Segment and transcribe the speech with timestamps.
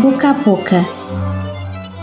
[0.00, 0.80] Boca a Boca,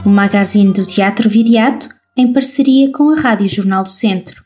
[0.06, 4.46] o um magazine do Teatro Viriato em parceria com a Rádio Jornal do Centro.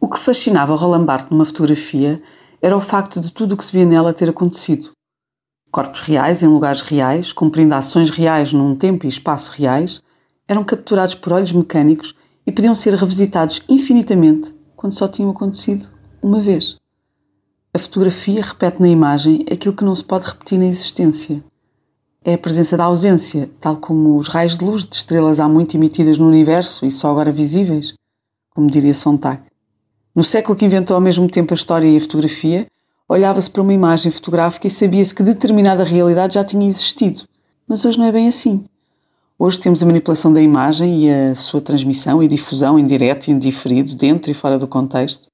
[0.00, 2.22] O que fascinava Roland Barthes numa fotografia
[2.62, 4.90] era o facto de tudo o que se via nela ter acontecido.
[5.70, 10.00] Corpos reais em lugares reais, cumprindo ações reais num tempo e espaço reais,
[10.48, 12.14] eram capturados por olhos mecânicos
[12.46, 15.90] e podiam ser revisitados infinitamente quando só tinham acontecido
[16.22, 16.76] uma vez.
[17.74, 21.44] A fotografia repete na imagem aquilo que não se pode repetir na existência.
[22.26, 25.76] É a presença da ausência, tal como os raios de luz de estrelas há muito
[25.76, 27.92] emitidas no universo e só agora visíveis,
[28.48, 29.42] como diria Sontag.
[30.14, 32.66] No século que inventou ao mesmo tempo a história e a fotografia,
[33.06, 37.28] olhava-se para uma imagem fotográfica e sabia-se que determinada realidade já tinha existido.
[37.68, 38.64] Mas hoje não é bem assim.
[39.38, 43.32] Hoje temos a manipulação da imagem e a sua transmissão e difusão em direto e
[43.32, 45.26] em diferido, dentro e fora do contexto.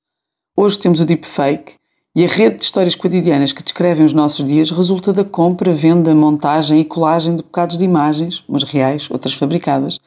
[0.56, 1.74] Hoje temos o deepfake,
[2.12, 6.12] e a rede de histórias cotidianas que descrevem os nossos dias resulta da compra, venda,
[6.12, 10.00] montagem e colagem de bocados de imagens, umas reais, outras fabricadas.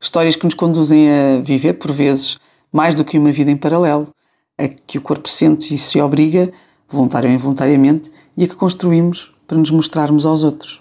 [0.00, 2.38] Histórias que nos conduzem a viver, por vezes,
[2.72, 4.08] mais do que uma vida em paralelo,
[4.56, 6.48] a que o corpo sente e se obriga,
[6.88, 10.80] voluntário ou involuntariamente, e a que construímos para nos mostrarmos aos outros.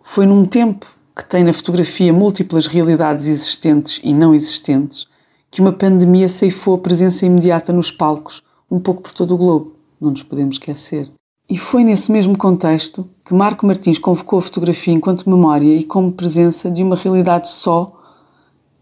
[0.00, 0.86] Foi num tempo
[1.16, 5.08] que tem na fotografia múltiplas realidades existentes e não existentes
[5.50, 9.73] que uma pandemia ceifou a presença imediata nos palcos, um pouco por todo o globo
[10.04, 11.10] não nos podemos esquecer.
[11.48, 16.12] E foi nesse mesmo contexto que Marco Martins convocou a fotografia enquanto memória e como
[16.12, 18.00] presença de uma realidade só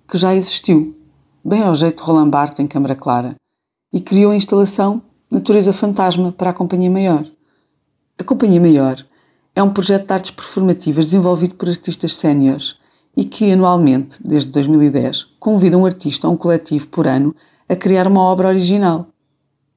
[0.08, 0.94] que já existiu,
[1.44, 3.34] bem ao jeito de Roland Barthes em Câmara Clara,
[3.92, 7.24] e criou a instalação Natureza Fantasma para a Companhia Maior.
[8.18, 9.04] A Companhia Maior
[9.54, 12.76] é um projeto de artes performativas desenvolvido por artistas séniores
[13.16, 17.34] e que, anualmente, desde 2010, convida um artista ou um coletivo por ano
[17.68, 19.08] a criar uma obra original.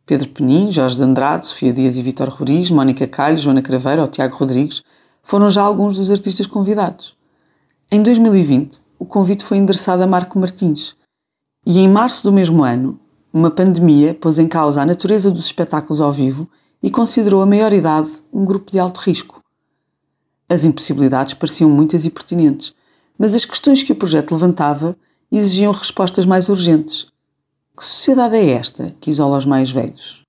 [0.06, 4.08] Pedro Penin, Jorge de Andrade, Sofia Dias e Vitor Roriz, Mónica Calho, Joana Craveiro ou
[4.08, 4.84] Tiago Rodrigues
[5.23, 7.16] foram já alguns dos artistas convidados.
[7.92, 10.95] Em 2020, o convite foi endereçado a Marco Martins
[11.65, 12.99] e em março do mesmo ano,
[13.33, 16.48] uma pandemia pôs em causa a natureza dos espetáculos ao vivo
[16.83, 19.42] e considerou a maior idade um grupo de alto risco.
[20.48, 22.76] As impossibilidades pareciam muitas e pertinentes,
[23.17, 24.95] mas as questões que o projeto levantava
[25.32, 27.08] exigiam respostas mais urgentes
[27.75, 30.21] que sociedade é esta que isola os mais velhos?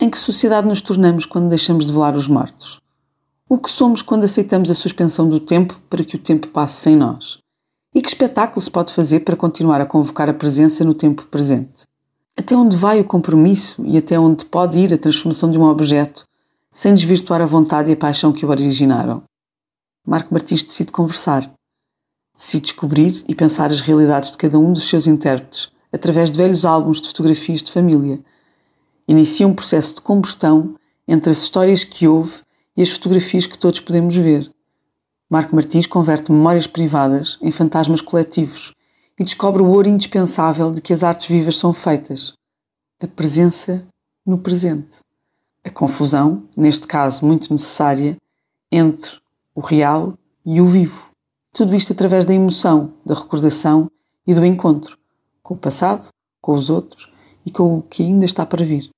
[0.00, 2.80] Em que sociedade nos tornamos quando deixamos de velar os mortos?
[3.46, 6.96] O que somos quando aceitamos a suspensão do tempo para que o tempo passe sem
[6.96, 7.38] nós?
[7.94, 11.82] E que espetáculo se pode fazer para continuar a convocar a presença no tempo presente?
[12.38, 16.24] Até onde vai o compromisso e até onde pode ir a transformação de um objeto
[16.70, 19.22] sem desvirtuar a vontade e a paixão que o originaram?
[20.06, 21.52] Marco Martins decide conversar,
[22.34, 26.64] decide descobrir e pensar as realidades de cada um dos seus intérpretes através de velhos
[26.64, 28.18] álbuns de fotografias de família.
[29.06, 30.74] Inicia um processo de combustão
[31.06, 32.40] entre as histórias que houve
[32.76, 34.50] e as fotografias que todos podemos ver.
[35.30, 38.72] Marco Martins converte memórias privadas em fantasmas coletivos
[39.18, 42.32] e descobre o ouro indispensável de que as artes vivas são feitas:
[43.00, 43.86] a presença
[44.26, 45.00] no presente.
[45.64, 48.16] A confusão, neste caso muito necessária,
[48.70, 49.20] entre
[49.54, 50.14] o real
[50.44, 51.10] e o vivo.
[51.52, 53.88] Tudo isto através da emoção, da recordação
[54.26, 55.01] e do encontro
[55.42, 56.08] com o passado,
[56.40, 57.10] com os outros
[57.44, 58.88] e com o que ainda está para vir.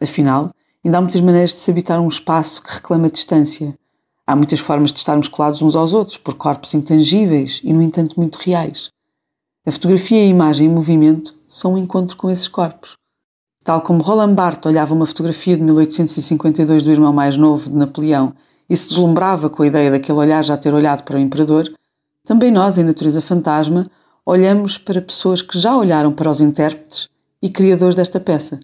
[0.00, 0.50] Afinal,
[0.84, 3.74] ainda há muitas maneiras de se habitar um espaço que reclama distância.
[4.26, 8.18] Há muitas formas de estarmos colados uns aos outros por corpos intangíveis e, no entanto,
[8.18, 8.90] muito reais.
[9.66, 12.96] A fotografia e a imagem em movimento são um encontro com esses corpos.
[13.64, 18.34] Tal como Roland Barthes olhava uma fotografia de 1852 do irmão mais novo de Napoleão
[18.68, 21.72] e se deslumbrava com a ideia daquele olhar já ter olhado para o imperador,
[22.24, 23.86] também nós, em Natureza Fantasma,
[24.24, 27.08] olhamos para pessoas que já olharam para os intérpretes
[27.40, 28.60] e criadores desta peça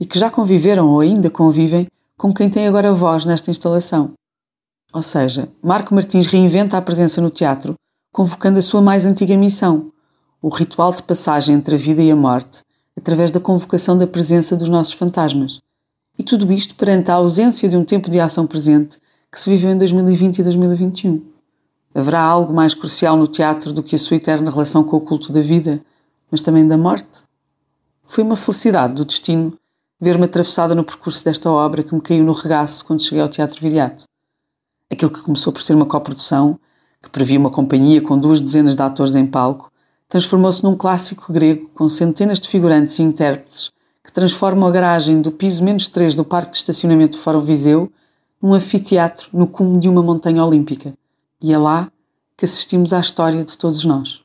[0.00, 1.86] e que já conviveram ou ainda convivem
[2.16, 4.12] com quem tem agora voz nesta instalação.
[4.92, 7.74] Ou seja, Marco Martins reinventa a presença no teatro,
[8.12, 9.90] convocando a sua mais antiga missão,
[10.40, 12.62] o ritual de passagem entre a vida e a morte,
[12.96, 15.60] através da convocação da presença dos nossos fantasmas.
[16.18, 18.98] E tudo isto perante a ausência de um tempo de ação presente
[19.30, 21.31] que se viveu em 2020 e 2021.
[21.94, 25.32] Haverá algo mais crucial no teatro do que a sua eterna relação com o culto
[25.32, 25.80] da vida,
[26.30, 27.22] mas também da morte?
[28.04, 29.52] Foi uma felicidade do destino
[30.00, 33.60] ver-me atravessada no percurso desta obra que me caiu no regaço quando cheguei ao Teatro
[33.60, 34.04] Viriato.
[34.90, 36.58] Aquilo que começou por ser uma coprodução,
[37.00, 39.70] que previa uma companhia com duas dezenas de atores em palco,
[40.08, 43.70] transformou-se num clássico grego com centenas de figurantes e intérpretes
[44.02, 47.90] que transformam a garagem do piso menos 3 do Parque de Estacionamento do Fórum Viseu
[48.42, 50.92] num anfiteatro no cume de uma montanha olímpica.
[51.42, 51.90] E é lá
[52.36, 54.22] que assistimos à história de todos nós.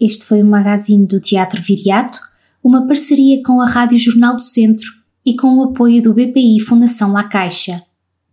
[0.00, 2.18] Este foi o magazine do Teatro Viriato,
[2.62, 4.86] uma parceria com a Rádio Jornal do Centro
[5.24, 7.82] e com o apoio do BPI Fundação La Caixa.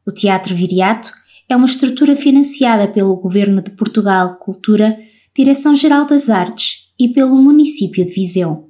[0.06, 1.12] O Teatro Viriato
[1.50, 4.98] é uma estrutura financiada pelo Governo de Portugal Cultura,
[5.36, 8.67] Direção-Geral das Artes e pelo município de Viseu.